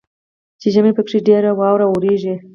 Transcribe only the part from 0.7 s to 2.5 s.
ژمي پکښې ډیره واوره اوریږي.